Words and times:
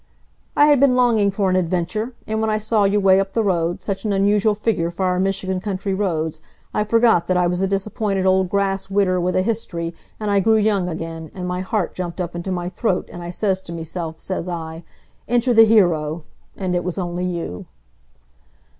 "I 0.57 0.65
had 0.65 0.79
been 0.79 0.95
longing 0.95 1.29
for 1.29 1.51
an 1.51 1.55
adventure. 1.55 2.13
And 2.25 2.41
when 2.41 2.49
I 2.49 2.57
saw 2.57 2.85
you 2.85 2.99
'way 2.99 3.19
up 3.19 3.33
the 3.33 3.43
road, 3.43 3.83
such 3.83 4.03
an 4.03 4.11
unusual 4.11 4.55
figure 4.55 4.89
for 4.89 5.05
our 5.05 5.19
Michigan 5.19 5.59
country 5.59 5.93
roads, 5.93 6.41
I 6.73 6.83
forgot 6.85 7.27
that 7.27 7.37
I 7.37 7.45
was 7.45 7.61
a 7.61 7.67
disappointed 7.67 8.25
old 8.25 8.49
grass 8.49 8.89
widder 8.89 9.21
with 9.21 9.35
a 9.35 9.43
history, 9.43 9.93
and 10.19 10.31
I 10.31 10.39
grew 10.39 10.57
young 10.57 10.89
again, 10.89 11.29
and 11.35 11.47
my 11.47 11.59
heart 11.59 11.93
jumped 11.93 12.19
up 12.19 12.35
into 12.35 12.51
my 12.51 12.67
throat, 12.67 13.09
and 13.13 13.21
I 13.21 13.29
sez 13.29 13.61
to 13.61 13.71
mesilf, 13.73 14.19
sez 14.19 14.49
I: 14.49 14.83
'Enter 15.27 15.53
the 15.53 15.65
hero!' 15.65 16.23
And 16.57 16.73
it 16.75 16.83
was 16.83 16.97
only 16.97 17.23
you." 17.25 17.67